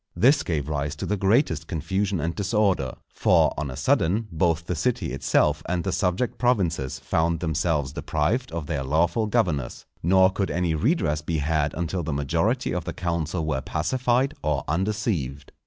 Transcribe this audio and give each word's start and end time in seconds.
This 0.15 0.41
gave 0.41 0.67
rise 0.67 0.95
to 0.95 1.05
the 1.05 1.15
greatest 1.15 1.67
confusion 1.67 2.19
and 2.19 2.33
disorder; 2.35 2.95
for, 3.13 3.53
on 3.55 3.69
a 3.69 3.75
sudden, 3.77 4.27
both 4.31 4.65
the 4.65 4.73
city 4.73 5.13
itself 5.13 5.61
and 5.69 5.83
the 5.83 5.91
subject 5.91 6.39
provinces 6.39 6.97
found 6.97 7.39
themselves 7.39 7.93
deprived 7.93 8.51
of 8.51 8.65
their 8.65 8.83
lawful 8.83 9.27
governors; 9.27 9.85
nor 10.01 10.31
could 10.31 10.49
any 10.49 10.73
redress 10.73 11.21
be 11.21 11.37
had 11.37 11.75
until 11.75 12.01
the 12.01 12.13
majority 12.13 12.73
of 12.73 12.85
the 12.85 12.93
council 12.93 13.45
were 13.45 13.61
pacified 13.61 14.33
or 14.41 14.63
undeceived. 14.67 15.51